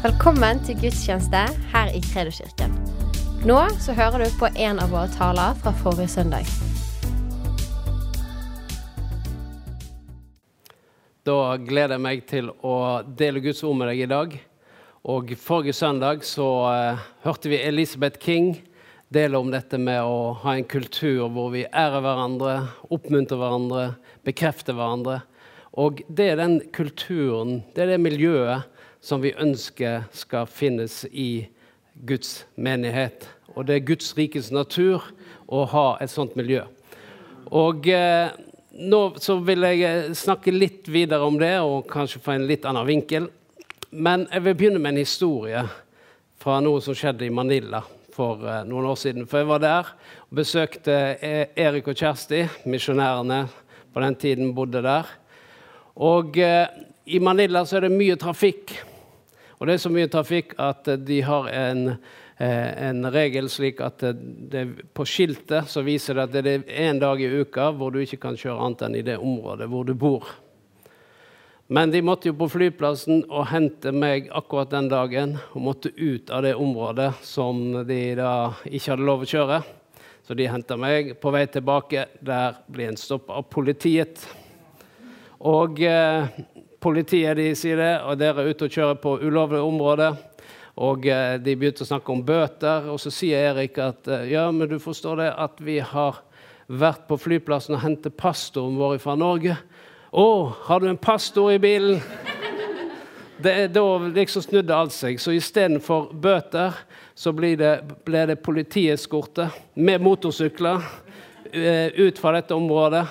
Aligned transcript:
Velkommen 0.00 0.62
til 0.64 0.78
gudstjeneste 0.80 1.40
her 1.74 1.90
i 1.92 1.98
Kredoskirken. 2.00 2.70
Nå 3.44 3.58
så 3.84 3.92
hører 3.92 4.22
du 4.24 4.38
på 4.40 4.48
en 4.48 4.78
av 4.80 4.94
våre 4.94 5.10
taler 5.12 5.58
fra 5.60 5.74
forrige 5.76 6.08
søndag. 6.08 6.48
Da 11.28 11.36
gleder 11.60 11.98
jeg 11.98 12.04
meg 12.06 12.24
til 12.32 12.48
å 12.64 12.78
dele 13.04 13.44
Guds 13.44 13.60
ord 13.60 13.76
med 13.76 13.92
deg 13.92 14.00
i 14.06 14.08
dag. 14.08 14.38
Og 15.04 15.36
Forrige 15.36 15.76
søndag 15.76 16.24
så 16.24 16.48
uh, 16.64 17.04
hørte 17.28 17.52
vi 17.52 17.60
Elisabeth 17.60 18.24
King 18.24 18.54
dele 19.12 19.36
om 19.36 19.52
dette 19.52 19.76
med 19.76 20.00
å 20.00 20.32
ha 20.46 20.56
en 20.56 20.64
kultur 20.64 21.26
hvor 21.28 21.52
vi 21.52 21.68
ærer 21.68 22.00
hverandre, 22.00 22.56
oppmuntrer 22.88 23.44
hverandre, 23.44 23.86
bekrefter 24.24 24.80
hverandre. 24.80 25.20
Og 25.76 26.00
det 26.08 26.32
er 26.32 26.40
den 26.40 26.62
kulturen, 26.72 27.66
det 27.76 27.84
er 27.84 27.98
det 27.98 28.04
miljøet 28.08 28.79
som 29.00 29.22
vi 29.22 29.34
ønsker 29.38 30.06
skal 30.12 30.48
finnes 30.50 31.02
i 31.10 31.48
Guds 32.06 32.44
menighet. 32.54 33.26
Og 33.56 33.66
det 33.66 33.76
er 33.76 33.88
Guds 33.88 34.12
rikes 34.16 34.50
natur 34.54 35.04
å 35.50 35.64
ha 35.72 35.86
et 36.00 36.12
sånt 36.12 36.36
miljø. 36.38 36.62
Og 37.50 37.88
eh, 37.90 38.30
nå 38.80 39.00
så 39.20 39.38
vil 39.44 39.66
jeg 39.66 39.84
eh, 39.86 40.10
snakke 40.16 40.54
litt 40.54 40.88
videre 40.88 41.26
om 41.26 41.38
det, 41.40 41.56
og 41.60 41.88
kanskje 41.90 42.22
få 42.22 42.36
en 42.36 42.48
litt 42.48 42.66
annen 42.68 42.86
vinkel. 42.86 43.30
Men 43.90 44.28
jeg 44.30 44.44
vil 44.44 44.58
begynne 44.58 44.82
med 44.82 44.94
en 44.94 45.02
historie 45.02 45.64
fra 46.40 46.60
noe 46.62 46.80
som 46.84 46.94
skjedde 46.96 47.26
i 47.26 47.34
Manila 47.34 47.82
for 48.14 48.44
eh, 48.46 48.62
noen 48.68 48.90
år 48.92 49.00
siden. 49.00 49.26
For 49.28 49.42
jeg 49.42 49.50
var 49.50 49.64
der 49.64 49.90
og 50.28 50.38
besøkte 50.40 50.98
eh, 51.18 51.48
Erik 51.58 51.90
og 51.90 51.98
Kjersti, 51.98 52.44
misjonærene 52.70 53.42
på 53.90 54.04
den 54.04 54.16
tiden 54.20 54.54
bodde 54.54 54.84
der. 54.84 55.10
Og 55.98 56.38
eh, 56.38 56.68
i 57.10 57.18
Manila 57.18 57.64
så 57.66 57.80
er 57.80 57.88
det 57.88 57.96
mye 57.96 58.18
trafikk. 58.20 58.76
Og 59.60 59.68
det 59.68 59.76
er 59.76 59.82
så 59.82 59.92
mye 59.92 60.08
trafikk 60.08 60.54
at 60.60 60.88
eh, 60.88 61.00
de 61.04 61.20
har 61.20 61.48
en, 61.52 61.80
eh, 62.40 62.68
en 62.88 63.04
regel 63.12 63.50
slik 63.52 63.82
at 63.84 64.02
eh, 64.08 64.16
det, 64.16 64.62
på 64.96 65.04
skiltet 65.04 65.68
så 65.68 65.84
viser 65.84 66.16
det 66.16 66.24
at 66.24 66.36
det 66.36 66.54
er 66.54 66.86
en 66.88 67.00
dag 67.02 67.20
i 67.20 67.28
uka 67.28 67.68
hvor 67.76 67.92
du 67.92 68.00
ikke 68.00 68.22
kan 68.22 68.38
kjøre 68.40 68.56
annet 68.56 68.86
enn 68.86 68.96
i 68.96 69.04
det 69.04 69.18
området 69.20 69.68
hvor 69.68 69.84
du 69.84 69.92
bor. 69.92 70.30
Men 71.70 71.92
de 71.92 72.00
måtte 72.02 72.30
jo 72.30 72.38
på 72.40 72.48
flyplassen 72.50 73.20
og 73.28 73.50
hente 73.52 73.92
meg 73.92 74.32
akkurat 74.34 74.72
den 74.72 74.88
dagen 74.90 75.36
og 75.52 75.66
måtte 75.68 75.92
ut 75.92 76.32
av 76.32 76.42
det 76.48 76.56
området 76.56 77.12
som 77.22 77.60
de 77.86 78.00
da 78.18 78.32
ikke 78.64 78.94
hadde 78.94 79.06
lov 79.06 79.22
å 79.22 79.28
kjøre. 79.28 79.60
Så 80.24 80.34
de 80.38 80.48
henta 80.50 80.74
meg. 80.80 81.12
På 81.22 81.30
vei 81.34 81.44
tilbake 81.52 82.08
der 82.26 82.58
blir 82.66 82.90
en 82.90 82.98
stoppa 82.98 83.38
av 83.38 83.46
politiet. 83.52 84.24
Og 85.46 85.78
politiet 86.80 87.36
de 87.36 87.50
sier 87.58 87.78
det, 87.80 87.92
og 88.06 88.18
dere 88.20 88.42
er 88.42 88.50
ute 88.54 88.66
og 88.66 88.74
kjører 88.74 89.00
på 89.02 89.18
ulovlig 89.20 89.60
område. 89.62 90.10
Og 90.80 91.06
eh, 91.10 91.36
de 91.42 91.56
begynte 91.58 91.84
å 91.84 91.90
snakke 91.90 92.12
om 92.14 92.24
bøter, 92.24 92.88
og 92.88 93.00
så 93.02 93.12
sier 93.12 93.50
Erik 93.50 93.78
at 93.82 94.08
eh, 94.08 94.30
ja, 94.32 94.46
men 94.54 94.70
du 94.70 94.78
forstår 94.80 95.20
det 95.20 95.30
at 95.44 95.60
vi 95.64 95.78
har 95.84 96.22
vært 96.70 97.06
på 97.08 97.18
flyplassen 97.18 97.76
og 97.76 97.82
hentet 97.84 98.16
pastoren 98.16 98.78
vår 98.78 99.00
fra 99.02 99.16
Norge. 99.18 99.58
Å, 100.10 100.26
har 100.68 100.80
du 100.80 100.88
en 100.90 101.00
pastor 101.00 101.52
i 101.52 101.60
bilen? 101.62 102.00
Det, 103.40 103.70
da 103.72 103.84
liksom 104.04 104.44
snudde 104.44 104.76
alt 104.76 104.92
seg. 104.92 105.20
Så 105.20 105.32
istedenfor 105.32 106.10
bøter 106.12 106.76
så 107.16 107.32
ble 107.36 107.54
det, 107.60 107.72
ble 108.04 108.26
det 108.28 108.40
politieskorte 108.44 109.48
med 109.80 110.02
motorsykler 110.04 110.84
eh, 111.52 111.88
ut 111.96 112.20
fra 112.20 112.34
dette 112.36 112.56
området. 112.56 113.04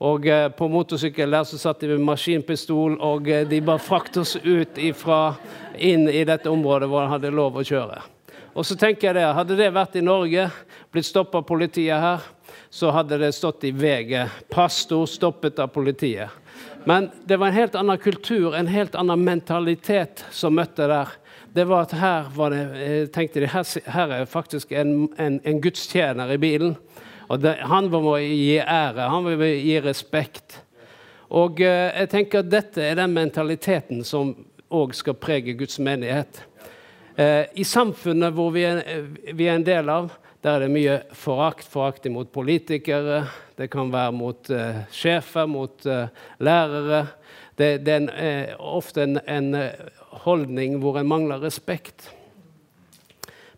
Og 0.00 0.26
eh, 0.26 0.48
på 0.48 0.68
motorsykkel 0.72 1.34
der 1.34 1.44
så 1.44 1.58
satt 1.60 1.82
de 1.84 1.90
med 1.92 2.06
maskinpistol, 2.08 2.96
og 3.04 3.28
eh, 3.28 3.44
de 3.48 3.60
bare 3.60 3.82
fraktet 3.84 4.22
oss 4.22 4.36
ut 4.40 4.78
ifra, 4.80 5.34
inn 5.76 6.08
i 6.08 6.24
dette 6.24 6.48
området 6.48 6.88
hvor 6.88 7.04
han 7.04 7.12
hadde 7.12 7.32
lov 7.36 7.58
å 7.60 7.64
kjøre. 7.66 8.00
Og 8.56 8.66
så 8.66 8.74
tenker 8.80 9.10
jeg 9.10 9.20
det, 9.20 9.28
Hadde 9.36 9.58
det 9.58 9.68
vært 9.74 9.98
i 10.00 10.04
Norge, 10.04 10.48
blitt 10.90 11.06
stoppet 11.06 11.42
av 11.42 11.46
politiet 11.46 12.00
her, 12.00 12.24
så 12.72 12.90
hadde 12.94 13.18
det 13.20 13.32
stått 13.36 13.64
i 13.68 13.70
VG 13.76 14.24
'Pastor 14.50 15.06
stoppet 15.06 15.58
av 15.58 15.68
politiet'. 15.74 16.30
Men 16.84 17.10
det 17.24 17.36
var 17.36 17.46
en 17.46 17.60
helt 17.60 17.74
annen 17.74 17.98
kultur, 17.98 18.54
en 18.56 18.66
helt 18.66 18.94
annen 18.94 19.24
mentalitet 19.24 20.24
som 20.30 20.56
møtte 20.56 20.88
der. 20.88 21.08
Det 21.52 21.64
var 21.68 21.82
at 21.82 21.92
her 21.92 22.30
var 22.34 22.50
det, 22.50 23.12
tenkte 23.12 23.40
de, 23.40 23.46
her, 23.46 23.66
her 23.90 24.12
er 24.16 24.24
faktisk 24.24 24.72
en, 24.72 25.08
en, 25.18 25.40
en 25.44 25.60
gudstjener 25.60 26.32
i 26.32 26.38
bilen. 26.38 26.76
Og 27.30 27.38
det, 27.38 27.56
han 27.70 27.86
må 27.92 28.16
gi 28.18 28.58
ære, 28.58 29.06
han 29.12 29.26
vil 29.28 29.44
gi 29.62 29.78
respekt. 29.84 30.58
Og 31.30 31.60
eh, 31.62 31.90
jeg 32.02 32.10
tenker 32.10 32.42
at 32.42 32.50
dette 32.50 32.82
er 32.82 32.98
den 32.98 33.14
mentaliteten 33.14 34.02
som 34.06 34.32
òg 34.70 34.96
skal 34.98 35.18
prege 35.18 35.54
Guds 35.58 35.78
menighet. 35.82 36.42
Eh, 37.14 37.46
I 37.54 37.66
samfunnet 37.66 38.34
hvor 38.34 38.50
vi 38.54 38.66
er, 38.66 38.82
vi 39.30 39.46
er, 39.46 39.54
en 39.54 39.66
del 39.66 39.92
av, 39.94 40.10
der 40.42 40.56
er 40.56 40.64
det 40.64 40.74
mye 40.74 40.98
forakt. 41.14 41.70
Forakt 41.70 42.10
mot 42.10 42.30
politikere, 42.34 43.22
det 43.58 43.70
kan 43.70 43.92
være 43.94 44.16
mot 44.16 44.50
eh, 44.50 44.82
sjefer, 44.90 45.46
mot 45.46 45.86
eh, 45.86 46.10
lærere. 46.42 47.04
Det, 47.54 47.76
det 47.86 47.94
er 47.94 48.00
en, 48.02 48.10
eh, 48.10 48.54
ofte 48.58 49.06
en, 49.06 49.20
en 49.30 49.54
holdning 50.26 50.80
hvor 50.82 50.98
en 50.98 51.14
mangler 51.14 51.46
respekt. 51.46 52.10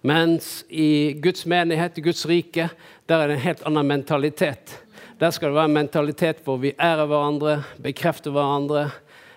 Mens 0.02 0.64
i 0.68 1.12
Guds 1.12 1.46
menighet, 1.46 1.98
i 1.98 2.02
Guds 2.02 2.26
rike, 2.26 2.66
der 3.06 3.20
er 3.22 3.30
det 3.30 3.36
en 3.36 3.44
helt 3.44 3.60
annen 3.68 3.86
mentalitet. 3.86 4.72
Der 5.18 5.30
skal 5.30 5.52
det 5.52 5.58
være 5.60 5.70
en 5.70 5.76
mentalitet 5.76 6.40
hvor 6.42 6.58
vi 6.58 6.72
ærer 6.74 7.06
hverandre, 7.06 7.60
bekrefter 7.84 8.34
hverandre, 8.34 8.88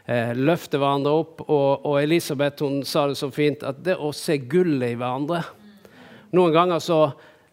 eh, 0.09 0.33
løfter 0.33 0.81
hverandre 0.81 1.13
opp. 1.13 1.43
Og, 1.45 1.85
og, 1.85 1.99
Elisabeth 2.01 2.65
hun 2.65 2.81
sa 2.81 3.05
det 3.11 3.19
så 3.19 3.29
fint 3.29 3.61
at 3.61 3.83
det 3.85 3.93
å 3.93 4.09
se 4.09 4.39
gullet 4.41 4.95
i 4.95 4.97
hverandre 4.97 5.43
Noen 6.35 6.51
ganger 6.51 6.81
så 6.83 6.97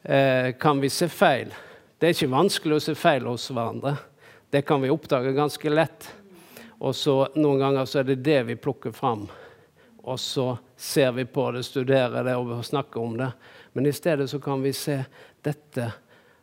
eh, 0.03 0.57
kan 0.59 0.81
vi 0.83 0.89
se 0.91 1.07
feil. 1.13 1.53
Det 2.01 2.09
er 2.09 2.17
ikke 2.17 2.33
vanskelig 2.33 2.75
å 2.75 2.83
se 2.83 2.95
feil 2.99 3.29
hos 3.29 3.45
hverandre. 3.53 3.93
Det 4.51 4.65
kan 4.67 4.83
vi 4.83 4.91
oppdage 4.91 5.37
ganske 5.37 5.71
lett. 5.71 6.09
Og 6.81 6.97
så 6.99 7.29
noen 7.37 7.61
ganger 7.61 7.87
så 7.87 8.01
er 8.01 8.09
det 8.09 8.25
det 8.27 8.41
vi 8.49 8.57
plukker 8.59 8.97
fram 8.97 9.29
og 10.03 10.21
så 10.21 10.57
ser 10.77 11.13
vi 11.13 11.25
på 11.25 11.51
det, 11.55 11.63
studerer 11.63 12.25
det 12.25 12.37
og 12.37 12.65
snakker 12.65 13.01
om 13.01 13.17
det. 13.19 13.31
Men 13.73 13.87
i 13.87 13.93
stedet 13.93 14.31
så 14.31 14.39
kan 14.39 14.63
vi 14.63 14.73
se 14.73 15.05
dette. 15.43 15.93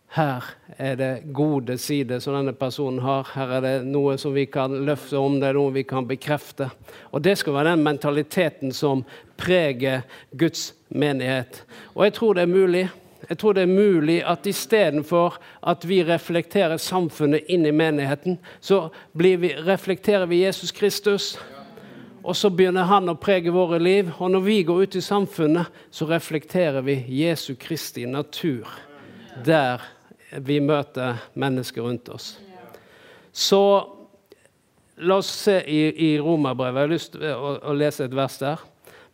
Her 0.10 0.44
er 0.78 0.96
det 0.96 1.10
gode 1.34 1.76
sider 1.78 2.20
som 2.20 2.34
denne 2.34 2.56
personen 2.58 3.04
har. 3.06 3.28
Her 3.36 3.52
er 3.60 3.66
det 3.66 3.74
noe 3.86 4.16
som 4.18 4.34
vi 4.34 4.48
kan 4.50 4.74
løfte 4.88 5.20
om, 5.22 5.38
det 5.38 5.52
er 5.52 5.60
noe 5.60 5.76
vi 5.76 5.84
kan 5.86 6.08
bekrefte. 6.10 6.72
Og 7.14 7.22
det 7.22 7.36
skal 7.38 7.54
være 7.60 7.76
den 7.76 7.84
mentaliteten 7.86 8.74
som 8.74 9.04
preger 9.38 10.02
Guds 10.32 10.72
menighet. 10.90 11.62
Og 11.94 12.08
jeg 12.08 12.18
tror 12.18 12.40
det 12.40 12.48
er 12.48 12.56
mulig. 12.56 12.88
Jeg 13.30 13.38
tror 13.38 13.54
det 13.54 13.68
er 13.68 13.76
mulig 13.76 14.18
at 14.26 14.48
istedenfor 14.50 15.38
at 15.68 15.86
vi 15.86 16.02
reflekterer 16.08 16.82
samfunnet 16.82 17.46
inn 17.52 17.68
i 17.68 17.76
menigheten, 17.76 18.40
så 18.60 18.88
vi, 19.14 19.36
reflekterer 19.68 20.26
vi 20.26 20.46
Jesus 20.46 20.72
Kristus. 20.72 21.36
Og 22.30 22.36
så 22.38 22.52
begynner 22.54 22.86
han 22.86 23.10
å 23.10 23.18
prege 23.18 23.50
våre 23.50 23.80
liv. 23.82 24.12
Og 24.22 24.30
når 24.30 24.44
vi 24.46 24.58
går 24.68 24.84
ut 24.86 24.98
i 25.00 25.02
samfunnet, 25.02 25.70
så 25.90 26.06
reflekterer 26.06 26.86
vi 26.86 27.00
Jesu 27.24 27.56
Kristi 27.58 28.06
natur 28.06 28.70
der 29.46 29.82
vi 30.46 30.60
møter 30.62 31.24
mennesker 31.34 31.88
rundt 31.88 32.12
oss. 32.14 32.36
Så 33.34 33.62
la 35.02 35.18
oss 35.18 35.32
se 35.32 35.56
i, 35.66 35.80
i 35.90 36.10
Romerbrevet. 36.22 36.78
Jeg 36.78 36.86
har 36.86 36.94
lyst 36.94 37.16
til 37.16 37.26
å, 37.34 37.56
å, 37.72 37.74
lese 37.74 38.06
et 38.06 38.14
vers 38.14 38.38
der. 38.42 38.62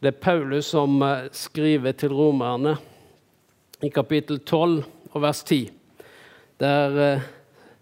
Det 0.04 0.12
er 0.12 0.20
Paulus 0.20 0.74
som 0.74 0.98
eh, 1.06 1.30
skriver 1.32 1.96
til 1.96 2.12
romerne 2.16 2.76
i 3.86 3.92
kapittel 3.96 4.42
12 4.42 4.82
og 5.14 5.24
vers 5.24 5.44
10. 5.46 5.72
Der 6.60 7.00
uh, 7.00 7.24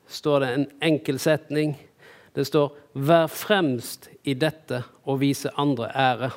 står 0.09 0.43
det 0.43 0.51
en 0.53 0.67
enkel 0.93 1.17
setning. 1.21 1.73
Det 2.35 2.45
står 2.45 2.71
'Vær 2.93 3.27
fremst 3.27 4.09
i 4.23 4.33
dette 4.33 4.83
og 5.05 5.19
vise 5.19 5.49
andre 5.57 5.87
ære'. 5.87 6.31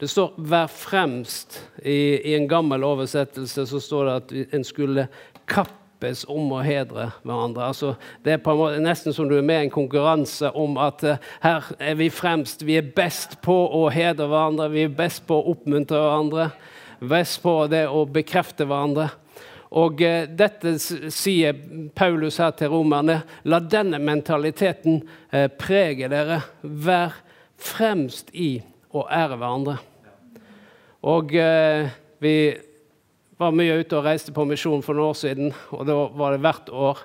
Det 0.00 0.10
står 0.10 0.34
'vær 0.38 0.66
fremst'. 0.66 1.60
I, 1.84 2.20
I, 2.24 2.34
en 2.34 2.48
gammel 2.48 2.84
oversettelse 2.84 3.66
så 3.66 3.80
står 3.80 4.04
det 4.04 4.14
at 4.14 4.54
en 4.54 4.64
skulle 4.64 5.08
kappes 5.46 6.24
om 6.28 6.52
å 6.52 6.62
hedre 6.62 7.10
hverandre. 7.22 7.62
Altså, 7.62 7.94
det 8.24 8.32
er 8.32 8.54
måte 8.56 8.80
nesten 8.80 9.12
som 9.12 9.28
du 9.28 9.36
er 9.38 9.42
med 9.42 9.60
i 9.60 9.64
en 9.64 9.70
konkurranse 9.70 10.50
om 10.50 10.76
at 10.78 11.04
uh, 11.04 11.16
her 11.40 11.72
er 11.78 11.94
vi 11.94 12.10
fremst. 12.10 12.66
Vi 12.66 12.76
er 12.76 12.92
best 12.96 13.40
på 13.42 13.54
å 13.54 13.88
hedre 13.88 14.26
hverandre, 14.26 14.70
vi 14.70 14.82
er 14.82 14.88
best 14.88 15.26
på 15.26 15.34
å 15.34 15.50
oppmuntre 15.50 15.96
hverandre. 15.96 16.50
Best 17.00 17.42
på 17.42 17.66
det 17.66 17.86
å 17.88 18.04
bekrefte 18.04 18.64
hverandre. 18.64 19.08
Og 19.76 20.00
eh, 20.04 20.24
dette 20.28 20.76
sier 20.80 21.56
Paulus 21.96 22.38
her 22.40 22.54
til 22.56 22.72
romerne. 22.72 23.20
La 23.44 23.60
denne 23.60 24.00
mentaliteten 24.00 25.02
eh, 25.30 25.48
prege 25.52 26.08
dere. 26.12 26.40
Vær 26.62 27.18
fremst 27.60 28.32
i 28.32 28.56
å 28.96 29.04
ære 29.12 29.36
hverandre. 29.36 29.76
Og 31.06 31.34
eh, 31.36 31.90
vi 32.24 32.36
var 33.36 33.52
mye 33.52 33.82
ute 33.82 33.98
og 33.98 34.06
reiste 34.08 34.32
på 34.32 34.46
misjon 34.48 34.84
for 34.84 34.96
noen 34.96 35.12
år 35.12 35.18
siden, 35.20 35.52
og 35.76 35.84
da 35.84 35.98
var 36.16 36.32
det 36.32 36.40
hvert 36.44 36.72
år. 36.72 37.02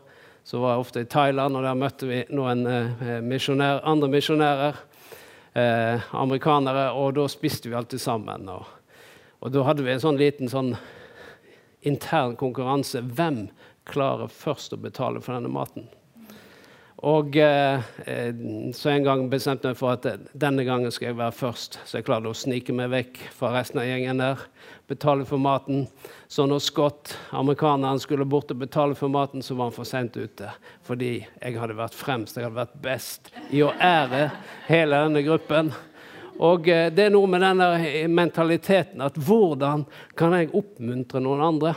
Så 0.47 0.61
var 0.63 0.73
jeg 0.73 0.85
ofte 0.85 1.03
i 1.03 1.09
Thailand, 1.11 1.57
og 1.59 1.65
der 1.67 1.75
møtte 1.77 2.07
vi 2.09 2.21
noen 2.33 2.63
misjonær, 3.27 3.83
andre 3.85 4.07
misjonærer. 4.09 4.79
eh, 5.53 6.13
amerikanere, 6.15 6.91
og 6.95 7.15
da 7.17 7.27
spiste 7.31 7.69
vi 7.69 7.75
alltid 7.75 8.01
sammen. 8.01 8.49
Og, 8.49 8.65
og 9.41 9.53
da 9.53 9.65
hadde 9.67 9.85
vi 9.85 9.93
en 9.93 10.03
sånn 10.03 10.19
liten 10.19 10.51
sånn 10.51 10.73
intern 11.81 12.37
konkurranse. 12.39 13.01
Hvem 13.01 13.47
klarer 13.89 14.31
først 14.31 14.75
å 14.75 14.81
betale 14.81 15.21
for 15.23 15.37
denne 15.37 15.51
maten? 15.51 15.89
Og 17.01 17.37
eh, 17.37 17.81
Så 18.73 18.89
en 18.89 19.05
gang 19.05 19.23
bestemte 19.29 19.65
jeg 19.65 19.73
meg 19.73 19.79
for 19.79 19.95
at 19.95 20.05
eh, 20.05 20.19
denne 20.37 20.65
gangen 20.67 20.93
skal 20.93 21.09
jeg 21.09 21.17
være 21.17 21.33
først. 21.33 21.79
Så 21.85 21.97
jeg 21.97 22.05
klarte 22.05 22.29
å 22.29 22.37
snike 22.37 22.75
meg 22.77 22.91
vekk 22.93 23.21
fra 23.33 23.55
resten 23.55 23.81
av 23.81 23.87
gjengen 23.89 24.21
der. 24.21 24.43
Betale 24.91 25.25
for 25.25 25.41
maten. 25.41 25.87
Så 26.29 26.45
når 26.45 26.61
Scott, 26.61 27.15
amerikaneren, 27.33 27.99
skulle 28.01 28.27
bort 28.29 28.53
og 28.53 28.61
betale 28.61 28.97
for 28.97 29.09
maten, 29.09 29.41
så 29.41 29.57
var 29.57 29.71
han 29.71 29.77
for 29.79 29.89
sent 29.89 30.19
ute. 30.19 30.51
Fordi 30.85 31.15
jeg 31.23 31.57
hadde 31.57 31.79
vært 31.79 31.97
fremst, 31.97 32.37
jeg 32.37 32.45
hadde 32.45 32.61
vært 32.61 32.77
best 32.85 33.31
i 33.49 33.63
å 33.65 33.73
ære 33.81 34.27
hele 34.69 35.01
denne 35.07 35.25
gruppen. 35.25 35.73
Og 36.39 36.69
eh, 36.69 36.89
det 36.93 37.07
er 37.07 37.15
noe 37.15 37.29
med 37.29 37.43
denne 37.43 37.71
mentaliteten 38.11 39.03
at 39.03 39.17
hvordan 39.17 39.87
kan 40.17 40.37
jeg 40.37 40.53
oppmuntre 40.55 41.23
noen 41.23 41.43
andre? 41.51 41.75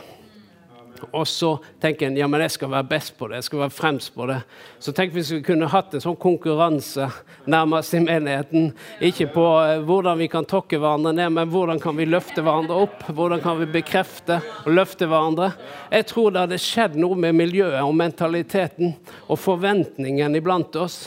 Og 1.11 1.27
så 1.27 1.57
tenker 1.81 2.07
en 2.07 2.17
ja, 2.17 2.27
men 2.27 2.41
jeg 2.45 2.53
skal 2.55 2.71
være 2.71 2.87
best 2.89 3.15
på 3.19 3.27
det, 3.27 3.39
jeg 3.39 3.47
skal 3.49 3.61
være 3.65 3.73
fremst 3.75 4.13
på 4.15 4.27
det. 4.29 4.37
Så 4.79 4.93
tenk 4.95 5.13
hvis 5.15 5.31
vi 5.33 5.41
kunne 5.45 5.69
hatt 5.71 5.93
en 5.93 6.03
sånn 6.03 6.17
konkurranse 6.19 7.09
nærmest 7.51 7.97
i 7.97 8.01
menigheten. 8.03 8.69
Ikke 9.03 9.27
på 9.33 9.43
uh, 9.43 9.83
hvordan 9.85 10.19
vi 10.21 10.29
kan 10.31 10.47
tokke 10.47 10.79
hverandre 10.79 11.13
ned, 11.17 11.33
men 11.35 11.51
hvordan 11.51 11.81
kan 11.83 11.97
vi 11.99 12.07
løfte 12.09 12.43
hverandre 12.45 12.79
opp? 12.87 13.03
Hvordan 13.09 13.43
kan 13.43 13.59
vi 13.61 13.69
bekrefte 13.75 14.39
og 14.63 14.71
løfte 14.75 15.09
hverandre? 15.11 15.51
Jeg 15.91 16.07
tror 16.11 16.31
det 16.31 16.45
hadde 16.45 16.61
skjedd 16.63 16.97
noe 17.01 17.19
med 17.19 17.37
miljøet 17.37 17.81
og 17.83 17.95
mentaliteten 17.99 18.95
og 19.27 19.41
forventningen 19.41 20.39
iblant 20.39 20.79
oss. 20.79 21.05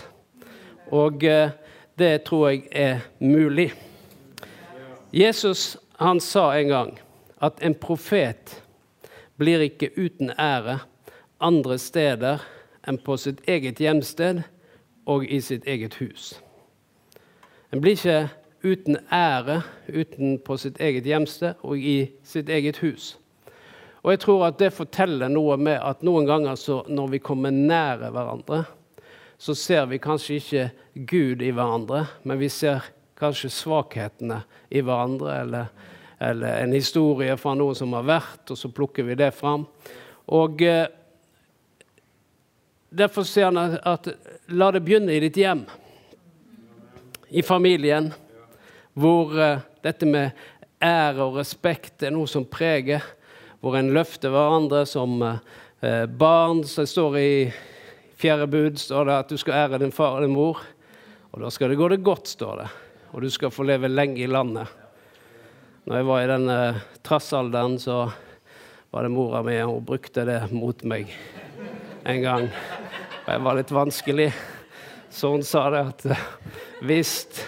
Og 0.94 1.24
uh, 1.24 1.48
det 1.98 2.22
tror 2.22 2.48
jeg 2.48 2.68
er 2.72 3.00
mulig. 3.20 3.72
Jesus 5.12 5.76
han 5.98 6.20
sa 6.20 6.52
en 6.54 6.68
gang 6.68 6.98
at 7.42 7.62
en 7.62 7.74
profet 7.74 8.62
blir 9.38 9.62
ikke 9.66 9.90
uten 9.96 10.30
ære 10.38 10.78
andre 11.40 11.78
steder 11.78 12.42
enn 12.88 12.98
på 13.02 13.16
sitt 13.16 13.40
eget 13.48 13.80
hjemsted 13.82 14.42
og 15.06 15.24
i 15.26 15.40
sitt 15.40 15.66
eget 15.66 15.98
hus. 16.02 16.34
En 17.72 17.80
blir 17.80 17.96
ikke 17.98 18.28
uten 18.64 18.98
ære 19.12 19.62
uten 19.88 20.38
på 20.38 20.56
sitt 20.56 20.80
eget 20.80 21.06
hjemsted 21.06 21.54
og 21.62 21.78
i 21.78 22.10
sitt 22.24 22.48
eget 22.48 22.78
hus. 22.82 23.16
Og 24.02 24.10
jeg 24.14 24.20
tror 24.20 24.46
at 24.46 24.58
det 24.58 24.72
forteller 24.72 25.28
noe 25.28 25.56
med 25.60 25.80
at 25.82 26.02
noen 26.06 26.26
ganger 26.26 26.58
når 26.88 27.06
vi 27.14 27.18
kommer 27.18 27.50
nære 27.50 28.10
hverandre, 28.14 28.64
så 29.38 29.54
ser 29.54 29.86
vi 29.86 30.00
kanskje 30.02 30.38
ikke 30.38 30.64
Gud 31.08 31.42
i 31.42 31.52
hverandre, 31.54 32.06
men 32.26 32.40
vi 32.40 32.50
ser 32.50 32.86
kanskje 33.18 33.50
svakhetene 33.50 34.42
i 34.70 34.82
hverandre, 34.82 35.40
eller 35.42 35.70
eller 36.18 36.62
en 36.62 36.72
historie 36.72 37.36
fra 37.38 37.54
noen 37.54 37.76
som 37.78 37.92
har 37.94 38.06
vært, 38.06 38.50
og 38.50 38.58
så 38.58 38.70
plukker 38.74 39.06
vi 39.06 39.16
det 39.18 39.30
fram. 39.36 39.66
Og 40.34 40.62
eh, 40.62 40.86
Derfor 42.88 43.26
sier 43.28 43.50
han 43.50 43.76
at, 43.84 44.06
la 44.48 44.70
det 44.72 44.80
begynne 44.80 45.12
i 45.12 45.20
ditt 45.20 45.36
hjem, 45.36 45.66
i 47.28 47.42
familien, 47.44 48.08
hvor 48.96 49.34
eh, 49.36 49.60
dette 49.84 50.08
med 50.08 50.32
ære 50.80 51.26
og 51.26 51.36
respekt 51.36 52.02
er 52.02 52.14
noe 52.16 52.30
som 52.30 52.48
preger, 52.48 53.04
hvor 53.60 53.76
en 53.76 53.92
løfter 53.92 54.32
hverandre 54.32 54.86
som 54.88 55.20
eh, 55.20 56.06
barn. 56.08 56.64
som 56.64 56.88
står 56.88 57.18
i 57.20 57.30
fjerde 58.18 58.46
bud 58.50 58.78
står 58.78 59.06
det 59.06 59.16
at 59.22 59.30
du 59.30 59.38
skal 59.38 59.54
ære 59.54 59.78
din 59.78 59.94
far 59.94 60.16
og 60.16 60.24
din 60.24 60.34
mor. 60.34 60.58
Og 61.30 61.42
da 61.44 61.50
skal 61.54 61.70
det 61.70 61.78
gå 61.78 61.88
det 61.92 62.02
godt, 62.02 62.26
står 62.26 62.62
det. 62.62 62.68
Og 63.14 63.22
du 63.22 63.30
skal 63.30 63.52
få 63.54 63.66
leve 63.68 63.88
lenge 63.88 64.20
i 64.24 64.30
landet. 64.30 64.66
Når 65.86 65.96
jeg 65.96 66.08
var 66.08 66.22
i 66.22 66.30
den 66.32 66.48
uh, 66.50 66.80
trassalderen, 67.06 67.78
så 67.78 68.08
var 68.90 69.04
det 69.04 69.12
mora 69.12 69.42
mi, 69.46 69.54
hun 69.60 69.84
brukte 69.84 70.24
det 70.26 70.40
mot 70.50 70.82
meg 70.88 71.12
en 72.08 72.20
gang. 72.24 72.48
Og 73.22 73.30
jeg 73.32 73.44
var 73.46 73.58
litt 73.60 73.72
vanskelig. 73.72 74.28
Så 75.14 75.30
hun 75.32 75.46
sa 75.46 75.68
det 75.72 75.86
at 75.92 76.10
uh, 76.10 76.26
visst 76.88 77.44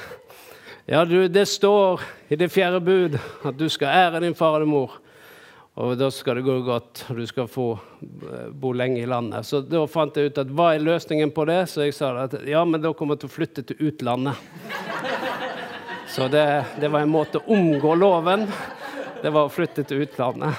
Ja, 0.91 1.05
du, 1.05 1.29
det 1.31 1.45
står 1.47 2.01
i 2.33 2.37
det 2.39 2.49
fjerde 2.51 2.81
bud 2.83 3.15
at 3.47 3.59
du 3.59 3.69
skal 3.71 3.93
ære 3.95 4.23
din 4.25 4.35
far 4.35 4.57
og 4.57 4.65
din 4.65 4.73
mor. 4.73 4.97
Og 5.79 5.95
da 5.99 6.09
skal 6.11 6.41
det 6.41 6.43
gå 6.49 6.57
godt, 6.67 7.05
du 7.15 7.23
skal 7.31 7.47
få 7.49 7.67
uh, 7.79 8.49
bo 8.51 8.73
lenge 8.75 9.03
i 9.03 9.07
landet. 9.07 9.47
Så 9.47 9.61
da 9.63 9.85
fant 9.89 10.17
jeg 10.19 10.33
ut 10.33 10.41
at 10.43 10.51
hva 10.51 10.73
er 10.75 10.83
løsningen 10.83 11.31
på 11.35 11.47
det? 11.49 11.61
Så 11.71 11.87
jeg 11.87 11.95
sa 11.97 12.11
at 12.25 12.35
ja, 12.49 12.65
men 12.67 12.83
da 12.83 12.91
kommer 12.97 13.15
jeg 13.15 13.23
til 13.23 13.31
å 13.31 13.37
flytte 13.37 13.65
til 13.69 13.85
utlandet. 13.91 14.41
Så 16.15 16.27
det, 16.27 16.43
det, 16.83 16.91
var 16.91 17.05
en 17.05 17.13
måte 17.13 17.39
å 17.39 17.55
omgå 17.55 17.95
loven. 17.95 18.49
Det 19.23 19.31
var 19.31 19.47
å 19.47 19.53
flytte 19.53 19.85
til 19.87 20.03
utlandet. 20.03 20.59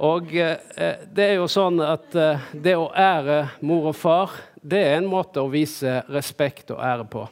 Og 0.00 0.32
eh, 0.32 1.04
det 1.12 1.26
er 1.26 1.36
jo 1.36 1.50
sånn 1.52 1.76
at 1.84 2.16
eh, 2.16 2.48
det 2.56 2.72
å 2.80 2.88
ære 2.88 3.42
mor 3.68 3.90
og 3.92 3.98
far, 4.00 4.32
det 4.56 4.80
er 4.80 4.96
en 4.96 5.10
måte 5.12 5.42
å 5.42 5.50
vise 5.52 6.00
respekt 6.08 6.72
og 6.72 6.80
ære 6.80 7.04
på. 7.12 7.26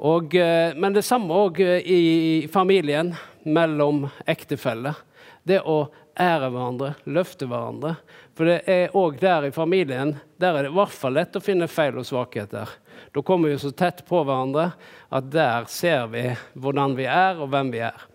Og, 0.00 0.34
eh, 0.34 0.72
men 0.76 0.96
det 0.96 1.04
samme 1.04 1.36
òg 1.36 1.60
eh, 1.60 1.84
i 1.84 2.48
familien, 2.52 3.12
mellom 3.44 4.06
ektefeller. 4.28 4.96
Det 5.44 5.60
å 5.60 5.84
ære 6.20 6.50
hverandre, 6.52 6.92
løfte 7.08 7.48
hverandre. 7.48 7.94
For 8.36 8.48
det 8.48 8.60
er 8.70 8.94
òg 8.96 9.18
der 9.20 9.48
i 9.48 9.54
familien 9.54 10.14
der 10.40 10.54
er 10.56 10.66
det 10.66 10.70
i 10.72 10.76
hvert 10.76 10.94
fall 10.94 11.16
lett 11.18 11.36
å 11.36 11.42
finne 11.44 11.68
feil 11.70 11.98
og 12.00 12.06
svakheter. 12.08 12.68
Da 13.10 13.22
kommer 13.26 13.50
vi 13.50 13.58
så 13.60 13.72
tett 13.74 14.04
på 14.08 14.22
hverandre 14.22 14.70
at 15.10 15.30
der 15.32 15.66
ser 15.72 16.06
vi 16.12 16.28
hvordan 16.54 16.96
vi 16.98 17.08
er, 17.10 17.40
og 17.40 17.50
hvem 17.52 17.72
vi 17.74 17.82
er. 17.88 18.06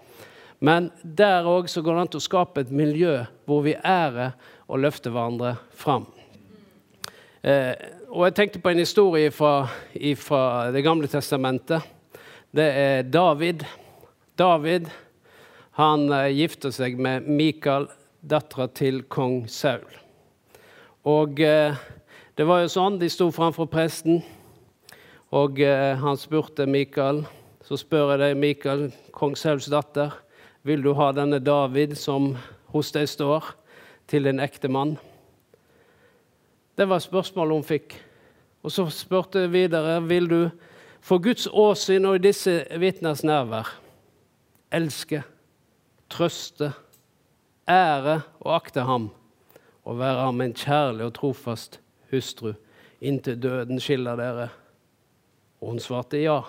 Men 0.64 0.90
der 1.04 1.46
òg 1.50 1.68
går 1.68 1.92
det 1.92 2.04
an 2.06 2.12
til 2.14 2.22
å 2.22 2.26
skape 2.26 2.64
et 2.64 2.72
miljø 2.74 3.18
hvor 3.46 3.66
vi 3.66 3.76
ærer 3.76 4.38
og 4.66 4.82
løfter 4.82 5.14
hverandre 5.14 5.56
fram. 5.76 6.08
Eh, 7.46 7.74
og 8.10 8.24
jeg 8.26 8.36
tenkte 8.38 8.62
på 8.64 8.72
en 8.72 8.82
historie 8.82 9.32
fra, 9.32 9.68
Det 10.72 10.84
gamle 10.84 11.08
testamentet. 11.08 11.82
Det 12.52 12.70
er 12.72 13.04
David. 13.04 13.66
David 14.38 14.88
han 15.76 16.08
eh, 16.14 16.32
gifter 16.32 16.72
seg 16.72 16.96
med 17.02 17.28
Mikael, 17.28 17.90
dattera 18.24 18.70
til 18.72 19.02
kong 19.12 19.44
Saul. 19.52 19.84
Og 21.04 21.42
eh, 21.44 21.76
det 22.36 22.46
var 22.48 22.64
jo 22.64 22.72
sånn, 22.72 23.00
de 23.02 23.10
sto 23.12 23.28
framfor 23.36 23.68
presten. 23.72 24.22
Og 25.36 25.60
eh, 25.60 25.94
han 26.00 26.16
spurte 26.20 26.68
Mikael. 26.70 27.26
Så 27.66 27.80
spør 27.82 28.14
jeg 28.14 28.22
deg, 28.24 28.40
Mikael, 28.40 28.88
kong 29.16 29.36
Sauls 29.36 29.68
datter, 29.72 30.16
vil 30.66 30.84
du 30.86 30.94
ha 30.98 31.12
denne 31.14 31.42
David 31.44 31.98
som 32.00 32.32
hos 32.72 32.94
deg 32.96 33.10
står, 33.12 33.52
til 34.08 34.30
din 34.30 34.40
ektemann? 34.40 34.96
Det 36.78 36.88
var 36.88 37.04
spørsmålet 37.04 37.58
hun 37.58 37.66
fikk. 37.68 38.00
Og 38.64 38.72
så 38.74 38.88
spurte 38.94 39.44
jeg 39.44 39.54
videre, 39.54 40.00
vil 40.08 40.30
du 40.30 40.42
for 41.06 41.22
Guds 41.22 41.50
åsyn 41.52 42.08
og 42.08 42.18
i 42.18 42.28
disse 42.30 42.62
vitners 42.82 43.26
nærvær 43.28 43.76
elske, 44.74 45.22
trøste, 46.12 46.72
ære 47.70 48.20
og 48.44 48.52
akte 48.56 48.86
ham 48.86 49.10
og 49.86 50.00
være 50.00 50.28
ham 50.28 50.42
en 50.42 50.54
kjærlig 50.58 51.08
og 51.08 51.16
trofast 51.18 51.80
hustru 52.12 52.54
inntil 53.06 53.38
døden 53.42 53.82
skiller 53.82 54.18
dere? 54.20 54.50
Og 55.62 55.74
hun 55.74 55.82
svarte 55.82 56.22
ja. 56.22 56.42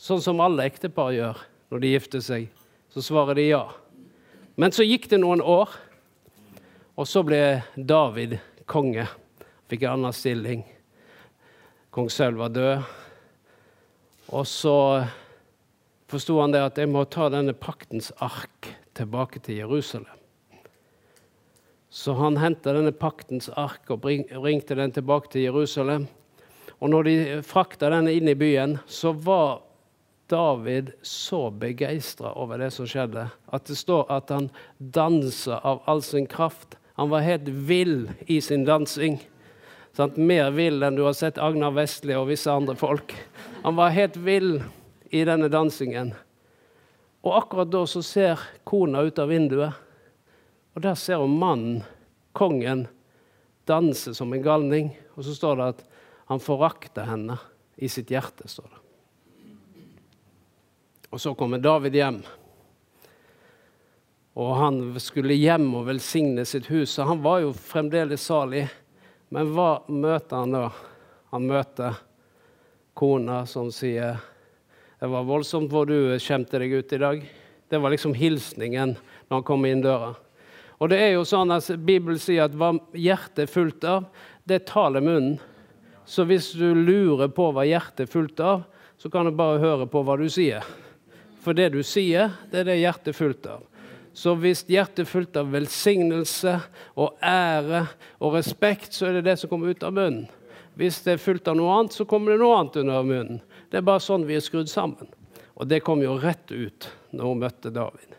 Sånn 0.00 0.22
som 0.24 0.40
alle 0.42 0.66
ektepar 0.68 1.12
gjør 1.14 1.40
når 1.72 1.82
de 1.82 1.92
gifter 1.94 2.24
seg. 2.24 2.48
Så 2.92 3.04
svarer 3.04 3.38
de 3.38 3.48
ja. 3.48 3.64
Men 4.60 4.74
så 4.74 4.84
gikk 4.84 5.08
det 5.08 5.22
noen 5.22 5.40
år, 5.40 5.70
og 6.98 7.08
så 7.08 7.22
ble 7.24 7.62
David 7.76 8.36
konge. 8.68 9.06
Fikk 9.70 9.86
en 9.86 9.96
annen 9.96 10.16
stilling. 10.16 10.66
Kong 11.92 12.10
Saul 12.12 12.36
var 12.40 12.52
død. 12.52 12.84
Og 14.32 14.46
så 14.48 14.76
forsto 16.12 16.38
han 16.40 16.52
det 16.54 16.62
at 16.62 16.78
jeg 16.80 16.90
må 16.92 17.04
ta 17.08 17.30
denne 17.32 17.54
paktens 17.56 18.10
ark 18.22 18.68
tilbake 18.96 19.40
til 19.44 19.62
Jerusalem. 19.62 20.18
Så 21.92 22.14
han 22.16 22.38
henta 22.40 22.72
denne 22.72 22.92
paktens 22.96 23.50
ark 23.58 23.90
og 23.92 24.06
ringte 24.06 24.76
den 24.78 24.94
tilbake 24.96 25.32
til 25.32 25.46
Jerusalem. 25.48 26.06
Og 26.80 26.90
når 26.90 27.08
de 27.08 27.16
frakta 27.46 27.90
denne 27.92 28.14
inn 28.16 28.30
i 28.32 28.36
byen, 28.38 28.78
så 28.88 29.12
var 29.12 29.60
David 30.32 30.94
så 31.04 31.50
begeistra 31.50 32.32
over 32.40 32.62
det 32.62 32.70
som 32.72 32.88
skjedde, 32.88 33.26
at 33.28 33.68
det 33.68 33.76
står 33.76 34.08
at 34.12 34.32
han 34.32 34.48
dansa 34.80 35.60
av 35.60 35.82
all 35.86 36.00
sin 36.04 36.26
kraft. 36.26 36.78
Han 36.96 37.12
var 37.12 37.26
helt 37.26 37.48
vill 37.48 38.08
i 38.24 38.40
sin 38.40 38.64
dansing. 38.64 39.18
Sant? 39.92 40.16
Mer 40.16 40.48
vill 40.56 40.80
enn 40.82 40.96
du 40.96 41.04
har 41.04 41.16
sett 41.16 41.40
Agnar 41.40 41.74
Vestli 41.76 42.16
og 42.16 42.30
visse 42.32 42.52
andre 42.52 42.76
folk. 42.80 43.12
Han 43.62 43.76
var 43.76 43.92
helt 43.92 44.16
vill 44.16 44.62
i 45.12 45.24
denne 45.28 45.48
dansingen. 45.52 46.14
Og 47.22 47.36
akkurat 47.36 47.70
da 47.70 47.84
så 47.86 48.02
ser 48.02 48.40
kona 48.64 49.04
ut 49.04 49.18
av 49.20 49.30
vinduet, 49.30 49.76
og 50.72 50.82
der 50.82 50.96
ser 50.96 51.20
hun 51.20 51.36
mannen, 51.38 51.82
kongen, 52.32 52.86
danse 53.68 54.14
som 54.16 54.32
en 54.32 54.42
galning. 54.42 54.88
Og 55.14 55.26
så 55.26 55.34
står 55.36 55.58
det 55.58 55.66
at 55.74 55.82
han 56.32 56.40
forakter 56.40 57.04
henne 57.06 57.36
i 57.76 57.90
sitt 57.92 58.10
hjerte, 58.10 58.48
står 58.48 58.70
det. 58.70 58.80
Og 61.12 61.20
så 61.20 61.34
kommer 61.36 61.60
David 61.60 61.98
hjem. 62.00 62.22
Og 64.40 64.54
han 64.56 64.80
skulle 64.96 65.36
hjem 65.36 65.68
og 65.76 65.90
velsigne 65.90 66.46
sitt 66.48 66.70
hus. 66.72 66.94
Så 66.96 67.04
han 67.04 67.20
var 67.20 67.42
jo 67.44 67.52
fremdeles 67.52 68.24
salig. 68.24 68.64
Men 69.28 69.52
hva 69.52 69.82
møter 69.92 70.40
han 70.40 70.56
da? 70.56 70.70
Han 71.36 71.44
møter 71.52 72.00
kona 72.96 73.42
som 73.48 73.68
sier 73.72 74.16
Det 75.02 75.08
var 75.10 75.24
voldsomt 75.26 75.72
hvor 75.74 75.88
du 75.90 76.12
skjemte 76.22 76.60
deg 76.62 76.76
ut 76.78 76.92
i 76.94 76.98
dag. 77.02 77.22
Det 77.66 77.78
var 77.82 77.90
liksom 77.90 78.12
hilsningen 78.14 78.92
når 78.94 79.34
han 79.34 79.46
kom 79.48 79.64
inn 79.66 79.80
døra. 79.82 80.12
Og 80.78 80.92
det 80.92 81.00
er 81.02 81.08
jo 81.16 81.24
sånn 81.26 81.50
at 81.50 81.66
Bibelen 81.82 82.20
sier 82.22 82.44
at 82.44 82.54
hva 82.54 82.68
hjertet 82.94 83.40
er 83.42 83.50
fullt 83.50 83.82
av, 83.82 84.04
det 84.46 84.60
taler 84.68 85.02
munnen. 85.02 85.40
Så 86.06 86.22
hvis 86.30 86.52
du 86.54 86.68
lurer 86.78 87.32
på 87.34 87.48
hva 87.50 87.64
hjertet 87.66 88.04
er 88.04 88.12
fullt 88.12 88.44
av, 88.46 88.62
så 88.94 89.10
kan 89.10 89.26
du 89.26 89.34
bare 89.34 89.58
høre 89.64 89.88
på 89.90 90.04
hva 90.06 90.14
du 90.20 90.28
sier. 90.30 90.62
For 91.42 91.58
det 91.58 91.72
du 91.74 91.80
sier, 91.82 92.30
det 92.52 92.62
er 92.62 92.70
det 92.70 92.78
hjertet 92.84 93.10
er 93.10 93.18
fullt 93.18 93.50
av. 93.50 93.66
Så 94.14 94.36
hvis 94.38 94.62
hjertet 94.70 95.02
er 95.02 95.10
fullt 95.16 95.40
av 95.42 95.50
velsignelse 95.50 96.60
og 96.94 97.18
ære 97.26 97.88
og 98.22 98.38
respekt, 98.38 98.94
så 98.94 99.10
er 99.10 99.18
det 99.18 99.26
det 99.32 99.40
som 99.42 99.50
kommer 99.50 99.74
ut 99.74 99.82
av 99.82 99.98
munnen. 99.98 100.28
Hvis 100.78 101.02
det 101.02 101.16
er 101.16 101.26
fullt 101.26 101.50
av 101.50 101.58
noe 101.58 101.74
annet, 101.74 101.98
så 101.98 102.06
kommer 102.06 102.36
det 102.36 102.44
noe 102.46 102.60
annet 102.60 102.78
under 102.84 103.02
munnen. 103.02 103.42
Det 103.72 103.78
er 103.80 103.84
bare 103.88 104.04
sånn 104.04 104.26
vi 104.28 104.36
er 104.36 104.42
skrudd 104.44 104.68
sammen. 104.68 105.08
Og 105.56 105.64
det 105.64 105.78
kom 105.80 106.02
jo 106.04 106.18
rett 106.20 106.50
ut 106.52 106.90
når 107.16 107.24
hun 107.24 107.38
møtte 107.40 107.70
David. 107.72 108.10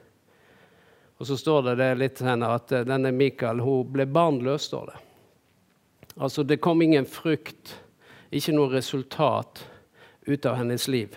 Og 1.22 1.28
så 1.30 1.38
står 1.38 1.68
det, 1.68 1.76
det 1.78 1.90
litt 2.02 2.22
henne 2.26 2.50
at 2.56 2.74
eh, 2.74 2.86
denne 2.90 3.12
Mikael 3.14 3.62
hun 3.62 3.92
ble 3.94 4.08
barnløs, 4.10 4.66
står 4.72 4.90
det. 4.90 4.96
Altså, 6.18 6.42
det 6.42 6.58
kom 6.58 6.82
ingen 6.82 7.06
frukt, 7.06 7.76
ikke 8.34 8.56
noe 8.58 8.74
resultat, 8.74 9.62
ut 10.26 10.50
av 10.50 10.58
hennes 10.58 10.88
liv. 10.90 11.14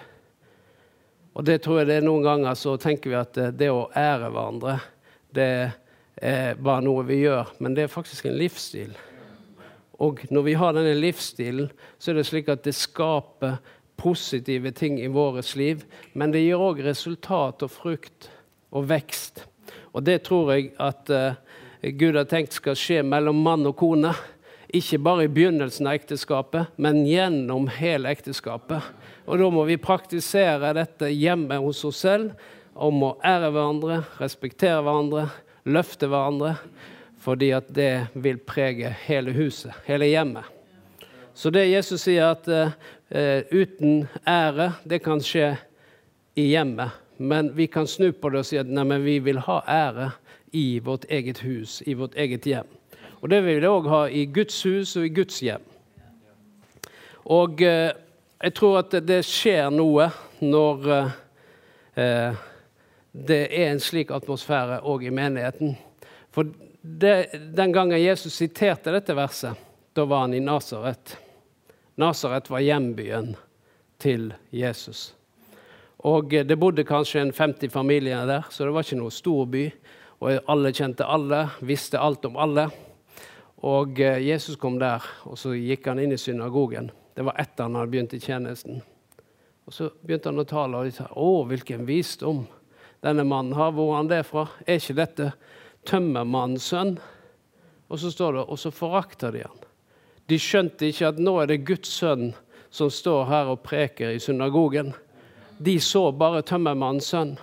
Og 1.33 1.49
det 1.49 1.63
tror 1.65 1.81
jeg 1.81 1.89
det 1.89 1.99
er 2.03 2.05
noen 2.05 2.29
ganger 2.29 2.61
så 2.61 2.77
tenker 2.81 3.15
vi 3.15 3.17
at 3.17 3.41
eh, 3.41 3.55
det 3.57 3.73
å 3.73 3.89
ære 3.97 4.29
hverandre, 4.29 4.77
det 5.33 5.51
er 6.21 6.61
bare 6.61 6.85
noe 6.85 7.09
vi 7.09 7.23
gjør, 7.23 7.57
men 7.65 7.73
det 7.73 7.87
er 7.87 7.97
faktisk 7.97 8.29
en 8.29 8.37
livsstil. 8.37 8.93
Og 9.97 10.21
når 10.29 10.43
vi 10.45 10.55
har 10.61 10.77
denne 10.77 10.93
livsstilen, 10.99 11.71
så 11.99 12.13
er 12.13 12.19
det 12.19 12.27
slik 12.29 12.51
at 12.53 12.65
det 12.69 12.77
skaper 12.77 13.57
positive 13.97 14.73
ting 14.77 15.01
i 15.01 15.09
vårt 15.09 15.55
liv, 15.57 15.85
men 16.13 16.33
det 16.33 16.45
gir 16.45 16.61
òg 16.61 16.83
resultat 16.85 17.65
og 17.65 17.73
frukt 17.73 18.31
og 18.71 18.89
vekst. 18.91 19.45
Og 19.97 20.05
det 20.05 20.23
tror 20.29 20.53
jeg 20.55 20.73
at 20.83 21.11
uh, 21.13 21.39
Gud 21.97 22.19
har 22.19 22.29
tenkt 22.29 22.57
skal 22.57 22.77
skje 22.79 23.03
mellom 23.07 23.39
mann 23.45 23.67
og 23.69 23.77
kone. 23.81 24.13
Ikke 24.75 24.99
bare 25.01 25.27
i 25.27 25.33
begynnelsen 25.33 25.89
av 25.89 25.97
ekteskapet, 25.97 26.75
men 26.77 27.05
gjennom 27.07 27.69
hele 27.73 28.11
ekteskapet. 28.13 28.85
Og 29.27 29.41
da 29.41 29.49
må 29.51 29.65
vi 29.69 29.79
praktisere 29.81 30.75
dette 30.77 31.11
hjemme 31.15 31.59
hos 31.63 31.85
oss 31.87 32.03
selv, 32.05 32.35
om 32.77 33.01
å 33.07 33.15
ære 33.25 33.49
hverandre, 33.55 34.03
respektere 34.21 34.83
hverandre, 34.85 35.31
løfte 35.65 36.11
hverandre 36.11 36.59
fordi 37.27 37.49
at 37.57 37.73
det 37.75 38.07
vil 38.23 38.37
prege 38.39 38.93
hele 39.07 39.33
huset, 39.35 39.73
hele 39.89 40.07
hjemmet. 40.07 40.45
Så 41.35 41.51
det 41.51 41.65
Jesus 41.67 42.05
sier, 42.07 42.37
at 42.37 42.47
uh, 42.47 42.71
uten 43.09 44.09
ære, 44.27 44.73
det 44.83 44.99
kan 45.05 45.21
skje 45.23 45.53
i 46.35 46.49
hjemmet. 46.51 46.91
Men 47.17 47.53
vi 47.57 47.67
kan 47.67 47.87
snu 47.87 48.11
på 48.13 48.31
det 48.31 48.43
og 48.43 48.49
si 48.49 48.59
at 48.61 48.69
nei, 48.69 48.99
vi 49.01 49.19
vil 49.25 49.39
ha 49.47 49.61
ære 49.71 50.11
i 50.53 50.79
vårt 50.85 51.07
eget 51.09 51.41
hus, 51.45 51.83
i 51.87 51.95
vårt 51.95 52.17
eget 52.17 52.45
hjem. 52.45 52.69
Og 53.21 53.31
det 53.31 53.41
vil 53.45 53.61
vi 53.61 53.71
òg 53.71 53.89
ha 53.89 54.03
i 54.09 54.27
Guds 54.29 54.59
hus 54.67 54.97
og 54.99 55.07
i 55.07 55.15
Guds 55.15 55.41
hjem. 55.41 55.65
Og 57.33 57.63
eh, 57.65 57.91
jeg 58.43 58.55
tror 58.55 58.83
at 58.83 58.99
det 59.09 59.23
skjer 59.27 59.73
noe 59.73 60.11
når 60.45 60.91
eh, 61.97 62.45
det 63.17 63.43
er 63.49 63.71
en 63.73 63.81
slik 63.83 64.13
atmosfære 64.15 64.83
òg 64.85 65.09
i 65.09 65.15
menigheten. 65.15 65.75
For 66.31 66.53
det, 66.83 67.17
den 67.57 67.73
gangen 67.73 67.99
Jesus 67.99 68.37
siterte 68.37 68.93
dette 68.95 69.17
verset, 69.17 69.57
da 69.97 70.05
var 70.05 70.27
han 70.27 70.37
i 70.37 70.45
Nasaret. 70.45 71.17
Nasaret 71.97 72.51
var 72.51 72.61
hjembyen 72.61 73.35
til 73.99 74.35
Jesus. 74.51 75.15
Og 76.05 76.31
Det 76.31 76.59
bodde 76.59 76.85
kanskje 76.85 77.23
en 77.23 77.33
50 77.33 77.73
familier 77.73 78.27
der, 78.27 78.45
så 78.51 78.65
det 78.65 78.75
var 78.75 78.85
ikke 78.85 78.99
noe 79.01 79.11
stor 79.11 79.47
by. 79.47 79.71
Og 80.21 80.49
alle 80.49 80.73
kjente 80.73 81.05
alle, 81.05 81.47
visste 81.61 82.01
alt 82.01 82.25
om 82.25 82.37
alle. 82.37 82.69
Og 83.65 84.01
eh, 84.01 84.21
Jesus 84.29 84.57
kom 84.57 84.79
der, 84.79 85.05
og 85.25 85.39
så 85.41 85.55
gikk 85.57 85.89
han 85.89 86.01
inn 86.01 86.13
i 86.13 86.21
synagogen. 86.21 86.91
Det 87.17 87.25
var 87.25 87.37
etter 87.41 87.65
han 87.65 87.77
hadde 87.77 87.93
begynt 87.93 88.15
i 88.17 88.21
tjenesten. 88.21 88.83
Og 89.67 89.75
Så 89.75 89.91
begynte 90.03 90.31
han 90.31 90.41
å 90.41 90.47
tale, 90.47 90.77
og 90.77 90.85
de 90.85 90.93
sa 90.93 91.09
'Å, 91.11 91.47
hvilken 91.49 91.87
visdom 91.87 92.47
denne 93.03 93.25
mannen 93.25 93.57
har. 93.57 93.73
Hvor 93.73 93.97
han 93.97 94.09
det 94.09 94.27
fra? 94.27 94.49
Er 94.67 94.79
ikke 94.79 95.01
dette 95.01 95.33
tømmermannens 95.85 96.69
sønn. 96.71 96.99
Og 97.89 97.99
så 97.99 98.11
står 98.11 98.33
det, 98.33 98.45
og 98.49 98.59
så 98.59 98.71
forakter 98.71 99.33
de 99.33 99.43
han. 99.43 99.66
De 100.27 100.39
skjønte 100.43 100.89
ikke 100.91 101.13
at 101.13 101.21
nå 101.23 101.37
er 101.43 101.51
det 101.51 101.65
Guds 101.69 101.93
sønn 102.01 102.33
som 102.75 102.91
står 102.91 103.29
her 103.31 103.51
og 103.53 103.63
preker 103.67 104.11
i 104.11 104.23
synagogen. 104.23 104.91
De 105.59 105.79
så 105.81 106.11
bare 106.13 106.43
tømmermannens 106.47 107.13
sønn. 107.13 107.37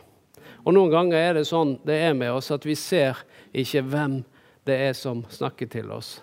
Og 0.63 0.75
noen 0.75 0.92
ganger 0.92 1.18
er 1.18 1.38
det 1.38 1.48
sånn 1.50 1.78
det 1.88 1.96
er 2.06 2.13
med 2.16 2.32
oss, 2.36 2.52
at 2.52 2.68
vi 2.68 2.75
ser 2.80 3.24
ikke 3.56 3.84
hvem 3.88 4.20
det 4.68 4.78
er 4.90 4.94
som 4.96 5.24
snakker 5.32 5.72
til 5.72 5.92
oss. 5.92 6.18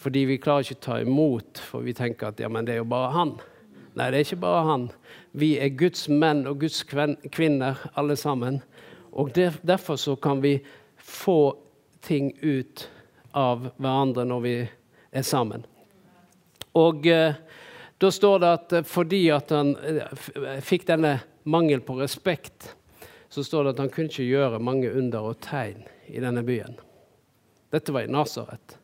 Fordi 0.00 0.24
vi 0.28 0.40
klarer 0.42 0.66
ikke 0.66 0.80
å 0.80 0.84
ta 0.86 1.00
imot, 1.02 1.60
for 1.62 1.84
vi 1.86 1.94
tenker 1.96 2.32
at 2.32 2.40
ja, 2.40 2.48
men 2.52 2.66
det 2.66 2.76
er 2.76 2.82
jo 2.82 2.88
bare 2.92 3.12
han. 3.14 3.34
Nei, 3.94 4.08
det 4.08 4.18
er 4.18 4.24
ikke 4.26 4.40
bare 4.44 4.62
han. 4.68 4.86
Vi 5.36 5.50
er 5.60 5.74
Guds 5.76 6.06
menn 6.08 6.46
og 6.48 6.62
Guds 6.62 6.80
kvinner, 6.88 7.82
alle 7.94 8.16
sammen. 8.16 8.62
Og 9.12 9.32
derfor 9.36 10.00
så 10.00 10.16
kan 10.16 10.40
vi 10.44 10.56
få 10.96 11.54
ting 12.02 12.32
ut 12.40 12.88
av 13.36 13.68
hverandre 13.76 14.24
når 14.28 14.40
vi 14.44 14.56
er 15.12 15.26
sammen. 15.28 15.66
Og 16.78 17.06
eh, 17.06 17.34
da 17.98 18.10
står 18.10 18.38
det 18.38 18.52
at 18.52 18.72
eh, 18.72 18.86
fordi 18.88 19.24
at 19.30 19.50
han 19.54 19.74
eh, 19.76 20.60
fikk 20.64 20.86
denne 20.88 21.18
mangel 21.42 21.82
på 21.84 21.98
respekt, 22.00 22.76
så 23.28 23.44
står 23.44 23.64
det 23.64 23.74
at 23.74 23.82
han 23.84 23.92
kunne 23.92 24.12
ikke 24.12 24.28
gjøre 24.28 24.62
mange 24.62 24.90
under 24.90 25.32
og 25.32 25.40
tegn 25.44 25.84
i 26.06 26.20
denne 26.20 26.44
byen. 26.46 26.76
Dette 27.72 27.92
var 27.92 28.04
i 28.04 28.12
Nasaret. 28.12 28.76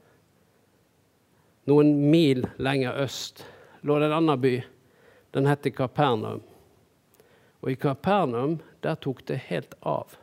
Noen 1.68 1.90
mil 2.11 2.47
lenger 2.57 2.97
øst 3.04 3.45
lå 3.85 3.99
det 3.99 4.09
en 4.09 4.16
annen 4.23 4.40
by. 4.40 4.54
Den 5.37 5.47
het 5.47 5.68
Kapernaum. 5.76 6.40
Og 7.61 7.71
i 7.71 7.76
Kapernaum 7.76 8.59
der 8.80 8.95
tok 8.95 9.21
det 9.26 9.37
helt 9.50 9.75
av. 9.80 10.16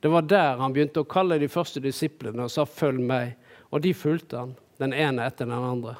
Det 0.00 0.08
var 0.08 0.22
der 0.22 0.56
han 0.56 0.72
begynte 0.72 1.02
å 1.02 1.08
kalle 1.08 1.36
de 1.38 1.48
første 1.52 1.82
disiplene 1.84 2.46
og 2.46 2.50
sa 2.50 2.64
'følg 2.64 3.00
meg'. 3.04 3.34
Og 3.70 3.82
de 3.82 3.92
fulgte 3.94 4.38
han, 4.38 4.56
den 4.78 4.92
ene 4.92 5.26
etter 5.26 5.44
den 5.44 5.54
andre. 5.54 5.96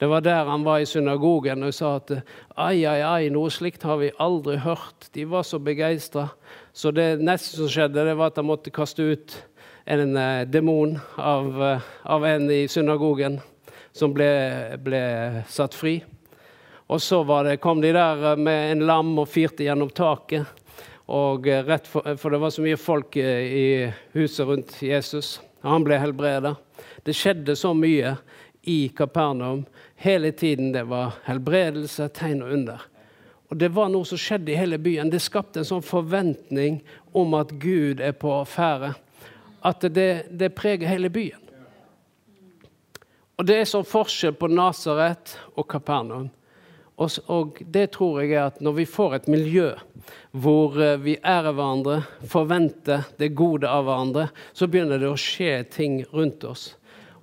Det 0.00 0.08
var 0.08 0.22
der 0.24 0.48
han 0.48 0.64
var 0.64 0.80
i 0.80 0.88
synagogen 0.88 1.62
og 1.62 1.74
sa 1.76 1.96
at 1.96 2.10
'ai, 2.56 2.86
ai, 2.88 3.02
ai, 3.04 3.28
noe 3.28 3.50
slikt 3.50 3.82
har 3.82 3.98
vi 4.00 4.10
aldri 4.18 4.56
hørt'. 4.56 5.10
De 5.12 5.24
var 5.24 5.42
så 5.42 5.58
begeistra. 5.58 6.28
Så 6.72 6.90
det 6.90 7.20
neste 7.20 7.56
som 7.56 7.68
skjedde, 7.68 8.04
det 8.04 8.16
var 8.16 8.32
at 8.32 8.36
han 8.36 8.48
måtte 8.48 8.72
kaste 8.72 9.02
ut 9.02 9.36
en 9.86 10.16
uh, 10.16 10.44
demon 10.44 10.98
av, 11.18 11.60
uh, 11.60 11.80
av, 12.04 12.24
en 12.24 12.50
i 12.50 12.68
synagogen 12.68 13.40
som 13.92 14.14
ble, 14.14 14.78
ble 14.78 15.44
satt 15.48 15.74
fri. 15.74 16.00
Og 16.88 17.00
så 17.00 17.22
det, 17.44 17.60
kom 17.60 17.80
de 17.80 17.92
der 17.92 18.36
med 18.36 18.72
en 18.72 18.86
lam 18.86 19.18
og 19.18 19.28
firte 19.28 19.64
gjennom 19.64 19.90
taket. 19.90 20.46
Eh, 21.10 21.76
for, 21.84 22.08
eh, 22.08 22.16
for, 22.16 22.30
det 22.30 22.38
var 22.38 22.50
så 22.50 22.62
mye 22.62 22.76
folk 22.76 23.16
eh, 23.16 23.40
i 23.42 23.92
huset 24.12 24.46
rundt 24.46 24.82
Jesus. 24.82 25.40
Han 25.62 25.84
ble 25.84 25.98
helbreda. 25.98 26.54
Det 27.04 27.14
skjedde 27.14 27.56
så 27.56 27.72
mye 27.74 28.14
i 28.62 28.88
Kapernaum 28.88 29.64
hele 29.96 30.32
tiden. 30.32 30.72
Det 30.72 30.84
var 30.88 31.18
helbredelse, 31.24 32.08
tegn 32.08 32.42
og 32.42 32.52
under. 32.52 32.86
Og 33.50 33.58
det 33.58 33.72
var 33.74 33.90
noe 33.90 34.06
som 34.06 34.20
skjedde 34.20 34.52
i 34.52 34.58
hele 34.58 34.78
byen. 34.78 35.10
Det 35.10 35.22
skapte 35.22 35.62
en 35.62 35.66
sånn 35.66 35.84
forventning 35.84 36.80
om 37.16 37.34
at 37.34 37.50
Gud 37.62 38.00
er 38.00 38.14
på 38.14 38.32
affære. 38.40 38.92
At 39.66 39.82
det, 39.82 40.10
det 40.30 40.52
preger 40.54 40.88
hele 40.88 41.10
byen. 41.10 41.40
Og 43.40 43.48
det 43.48 43.56
er 43.56 43.68
sånn 43.68 43.88
forskjell 43.88 44.36
på 44.36 44.50
Nasaret 44.52 45.34
og 45.56 45.66
Kapernaum. 45.72 46.28
Og, 47.00 47.14
og, 47.32 47.60
det 47.64 47.86
tror 47.94 48.18
jeg 48.20 48.34
er 48.34 48.50
at 48.50 48.58
når 48.60 48.74
vi 48.82 48.84
får 48.84 49.14
et 49.16 49.28
miljø 49.32 49.70
hvor 50.36 50.76
eh, 50.76 50.98
vi 51.00 51.14
ærer 51.16 51.54
hverandre, 51.56 52.02
forventer 52.28 53.06
det 53.16 53.30
gode 53.38 53.68
av 53.68 53.86
hverandre, 53.88 54.26
så 54.52 54.68
begynner 54.68 55.00
det 55.00 55.08
å 55.08 55.16
skje 55.16 55.54
ting 55.72 56.02
rundt 56.12 56.44
oss. 56.44 56.74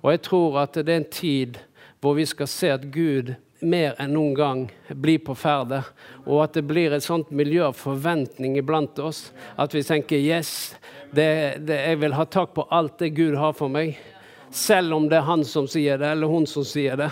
Og 0.02 0.12
jeg 0.14 0.22
tror 0.28 0.62
at 0.62 0.78
det 0.78 0.94
er 0.94 1.02
en 1.02 1.12
tid 1.12 1.58
hvor 1.98 2.14
vi 2.18 2.26
skal 2.28 2.50
se 2.50 2.70
at 2.70 2.86
Gud 2.94 3.34
mer 3.58 3.96
enn 3.98 4.12
noen 4.14 4.34
gang 4.38 4.60
blir 4.94 5.18
på 5.26 5.34
ferde, 5.34 5.80
og 6.26 6.44
at 6.44 6.54
det 6.54 6.62
blir 6.68 6.94
et 6.94 7.02
sånt 7.02 7.32
miljø 7.34 7.64
av 7.66 7.78
forventning 7.78 8.54
iblant 8.60 8.98
oss. 9.02 9.32
At 9.58 9.74
vi 9.74 9.82
tenker 9.82 10.20
yes, 10.20 10.76
det, 11.10 11.58
det, 11.66 11.80
jeg 11.90 11.98
vil 12.04 12.14
ha 12.14 12.26
tak 12.30 12.54
på 12.54 12.68
alt 12.70 13.00
det 13.02 13.16
Gud 13.16 13.34
har 13.38 13.56
for 13.58 13.72
meg. 13.72 13.98
Selv 14.54 14.94
om 14.96 15.08
det 15.10 15.18
er 15.18 15.26
han 15.26 15.42
som 15.44 15.66
sier 15.68 15.98
det, 16.00 16.12
eller 16.14 16.30
hun 16.30 16.46
som 16.48 16.64
sier 16.66 16.96
det. 17.00 17.10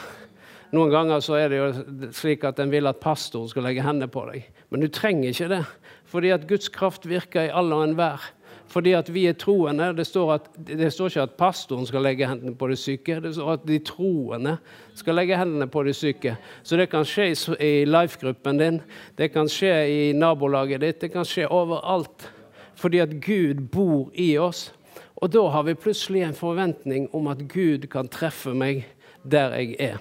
Noen 0.74 0.92
ganger 0.92 1.22
så 1.22 1.36
er 1.38 1.50
det 1.50 1.58
jo 1.58 2.10
slik 2.14 2.44
at 2.46 2.58
en 2.62 2.72
vil 2.72 2.88
at 2.88 3.02
pastoren 3.02 3.50
skal 3.50 3.66
legge 3.66 3.84
hendene 3.84 4.10
på 4.10 4.24
deg. 4.30 4.46
Men 4.70 4.82
du 4.82 4.88
trenger 4.92 5.30
ikke 5.30 5.50
det, 5.50 5.62
fordi 6.10 6.32
at 6.34 6.46
Guds 6.48 6.70
kraft 6.72 7.06
virker 7.10 7.46
i 7.46 7.54
alle 7.54 7.76
og 7.76 7.90
enhver. 7.90 8.22
Fordi 8.68 8.92
at 8.98 9.08
vi 9.14 9.26
er 9.30 9.36
troende. 9.38 9.92
Det 9.96 10.06
står, 10.06 10.32
at, 10.34 10.48
det 10.66 10.92
står 10.92 11.12
ikke 11.12 11.22
at 11.22 11.36
pastoren 11.38 11.86
skal 11.86 12.02
legge 12.02 12.26
hendene 12.28 12.56
på 12.58 12.68
de 12.70 12.76
syke. 12.76 13.20
Det 13.22 13.34
står 13.36 13.52
at 13.52 13.66
de 13.68 13.78
troende 13.86 14.56
skal 14.98 15.18
legge 15.18 15.38
hendene 15.38 15.68
på 15.70 15.84
de 15.86 15.94
syke. 15.94 16.36
Så 16.62 16.78
det 16.78 16.88
kan 16.90 17.06
skje 17.06 17.30
i 17.62 17.84
life-gruppen 17.86 18.58
din, 18.60 18.80
det 19.18 19.30
kan 19.34 19.48
skje 19.50 19.74
i 19.86 20.00
nabolaget 20.16 20.82
ditt, 20.82 21.00
det 21.00 21.12
kan 21.14 21.26
skje 21.26 21.46
overalt. 21.46 22.30
Fordi 22.76 23.00
at 23.04 23.14
Gud 23.24 23.68
bor 23.72 24.10
i 24.12 24.34
oss. 24.38 24.70
Og 25.16 25.32
da 25.32 25.46
har 25.48 25.64
vi 25.64 25.78
plutselig 25.78 26.26
en 26.26 26.36
forventning 26.36 27.08
om 27.16 27.30
at 27.32 27.46
Gud 27.48 27.86
kan 27.92 28.08
treffe 28.12 28.52
meg 28.52 28.84
der 29.24 29.54
jeg 29.56 29.76
er. 29.80 29.96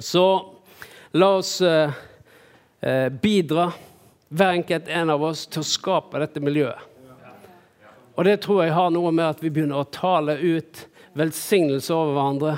Så 0.00 0.22
la 1.14 1.34
oss 1.38 1.60
eh, 1.62 1.90
eh, 2.80 3.08
bidra, 3.08 3.72
hver 4.28 4.58
enkelt 4.60 4.88
en 4.88 5.10
av 5.14 5.22
oss, 5.22 5.46
til 5.46 5.62
å 5.62 5.66
skape 5.66 6.22
dette 6.22 6.42
miljøet. 6.42 6.93
Og 8.14 8.24
det 8.24 8.36
tror 8.44 8.62
jeg 8.62 8.74
har 8.76 8.92
noe 8.94 9.10
med 9.10 9.26
at 9.26 9.40
vi 9.42 9.50
begynner 9.50 9.82
å 9.82 9.90
tale 9.90 10.36
ut 10.38 10.84
velsignelse 11.18 11.94
over 11.94 12.14
hverandre, 12.14 12.52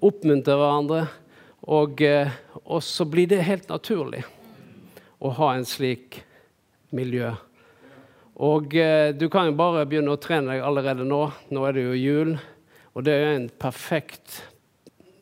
oppmuntre 0.00 0.56
hverandre. 0.56 1.02
Og, 1.68 2.00
eh, 2.00 2.32
og 2.64 2.80
så 2.84 3.04
blir 3.04 3.28
det 3.28 3.42
helt 3.44 3.68
naturlig 3.68 4.22
å 5.20 5.34
ha 5.36 5.52
en 5.54 5.68
slik 5.68 6.22
miljø. 6.96 7.34
Og 8.40 8.72
eh, 8.72 9.12
du 9.12 9.28
kan 9.28 9.50
jo 9.50 9.58
bare 9.58 9.84
begynne 9.84 10.16
å 10.16 10.20
trene 10.20 10.54
deg 10.54 10.64
allerede 10.64 11.04
nå. 11.04 11.26
Nå 11.52 11.66
er 11.68 11.76
det 11.76 11.84
jo 11.84 12.00
jul, 12.00 12.32
og 12.96 13.04
det 13.04 13.18
er 13.18 13.34
en 13.34 13.50
perfekt 13.52 14.40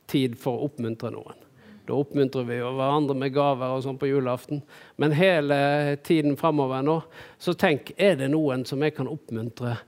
tid 0.08 0.38
for 0.38 0.54
å 0.54 0.70
oppmuntre 0.70 1.10
noen. 1.12 1.47
Da 1.88 1.96
oppmuntrer 1.96 2.44
vi 2.44 2.58
hverandre 2.60 3.14
med 3.16 3.32
gaver 3.32 3.72
og 3.72 3.80
sånn 3.80 3.96
på 3.96 4.10
julaften. 4.10 4.60
Men 5.00 5.14
hele 5.16 5.96
tiden 6.04 6.36
framover 6.36 6.82
nå, 6.84 6.98
så 7.40 7.54
tenk 7.56 7.94
er 7.96 8.18
det 8.20 8.28
noen 8.28 8.66
som 8.68 8.82
jeg 8.84 8.92
kan 8.98 9.08
oppmuntre 9.08 9.78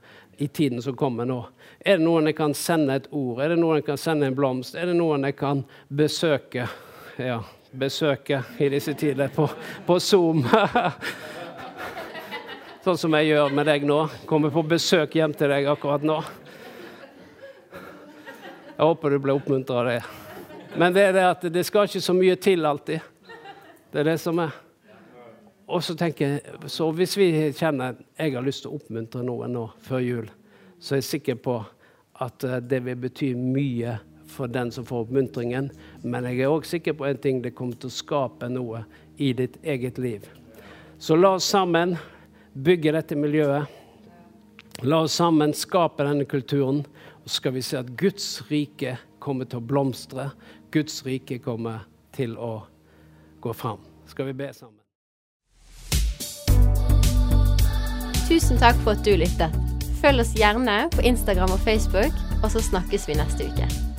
i 0.41 0.47
tiden 0.49 0.81
som 0.81 0.95
kommer 0.97 1.27
nå? 1.29 1.43
Er 1.77 1.99
det 1.99 2.05
noen 2.07 2.31
jeg 2.31 2.39
kan 2.39 2.55
sende 2.57 2.95
et 2.97 3.05
ord? 3.13 3.43
Er 3.45 3.53
det 3.53 3.59
noen 3.61 3.77
jeg 3.77 3.85
kan 3.91 4.01
sende 4.01 4.31
en 4.31 4.37
blomst? 4.37 4.73
Er 4.73 4.89
det 4.89 4.95
noen 4.97 5.27
jeg 5.29 5.37
kan 5.37 5.61
besøke? 5.93 6.65
Ja, 7.21 7.37
besøke 7.77 8.41
i 8.57 8.71
disse 8.73 8.95
tider 8.97 9.29
på, 9.35 9.45
på 9.85 9.99
Zoom. 10.01 10.41
sånn 12.87 12.97
som 12.97 13.13
jeg 13.19 13.29
gjør 13.29 13.53
med 13.53 13.69
deg 13.69 13.85
nå. 13.85 13.99
Kommer 14.25 14.49
på 14.49 14.65
besøk 14.73 15.19
hjem 15.21 15.37
til 15.37 15.53
deg 15.53 15.69
akkurat 15.69 16.01
nå. 16.01 16.17
Jeg 18.73 18.89
håper 18.89 19.13
du 19.13 19.21
ble 19.21 19.37
oppmuntra 19.37 19.83
av 19.83 19.91
det. 19.91 20.01
Men 20.77 20.93
det 20.93 21.01
er 21.03 21.15
det 21.15 21.23
at 21.27 21.47
det 21.53 21.63
skal 21.67 21.89
ikke 21.89 22.01
så 22.03 22.13
mye 22.15 22.35
til 22.39 22.65
alltid. 22.65 22.99
Det 23.91 23.99
er 23.99 24.07
det 24.07 24.19
som 24.23 24.39
er. 24.39 24.53
Og 25.71 25.83
så 25.83 25.95
tenker 25.95 26.27
jeg, 26.27 26.69
så 26.71 26.89
hvis 26.95 27.15
vi 27.19 27.27
kjenner 27.55 27.99
jeg 28.19 28.35
har 28.35 28.43
lyst 28.43 28.65
til 28.65 28.71
å 28.71 28.79
oppmuntre 28.79 29.23
noen 29.23 29.53
nå 29.55 29.65
før 29.83 30.03
jul, 30.03 30.31
så 30.79 30.95
er 30.95 31.01
jeg 31.01 31.09
sikker 31.09 31.37
på 31.43 31.57
at 32.21 32.43
eh, 32.43 32.59
det 32.59 32.81
vil 32.85 32.99
bety 32.99 33.31
mye 33.37 33.97
for 34.31 34.51
den 34.51 34.71
som 34.71 34.87
får 34.87 35.05
oppmuntringen. 35.05 35.69
Men 36.03 36.27
jeg 36.27 36.41
er 36.41 36.51
òg 36.51 36.67
sikker 36.67 36.95
på 36.97 37.07
en 37.07 37.19
ting 37.19 37.41
det 37.43 37.53
kommer 37.55 37.79
til 37.79 37.91
å 37.91 37.95
skape 37.95 38.49
noe 38.51 38.83
i 39.19 39.31
ditt 39.37 39.59
eget 39.63 39.99
liv. 40.01 40.27
Så 40.99 41.15
la 41.19 41.35
oss 41.37 41.47
sammen 41.51 41.95
bygge 42.53 42.95
dette 42.95 43.15
miljøet. 43.19 43.79
La 44.87 45.03
oss 45.05 45.15
sammen 45.19 45.53
skape 45.55 46.05
denne 46.07 46.27
kulturen. 46.29 46.83
Og 47.21 47.29
så 47.29 47.39
skal 47.39 47.55
vi 47.55 47.63
se 47.65 47.79
at 47.79 47.95
Guds 47.99 48.27
rike 48.49 48.97
kommer 49.21 49.47
til 49.49 49.61
å 49.61 49.65
blomstre. 49.65 50.31
Guds 50.73 51.01
rike 51.05 51.39
kommer 51.43 51.85
til 52.15 52.35
å 52.37 52.65
gå 53.41 53.53
fram. 53.53 53.81
Skal 54.09 54.31
vi 54.31 54.37
be 54.43 54.51
sammen? 54.53 54.81
Tusen 58.27 58.59
takk 58.61 58.77
for 58.85 58.95
at 58.95 59.05
du 59.05 59.13
lyttet. 59.19 59.55
Følg 60.01 60.23
oss 60.23 60.33
gjerne 60.39 60.85
på 60.95 61.05
Instagram 61.05 61.53
og 61.53 61.63
Facebook, 61.67 62.15
og 62.41 62.51
så 62.53 62.63
snakkes 62.71 63.09
vi 63.09 63.19
neste 63.19 63.51
uke. 63.51 63.90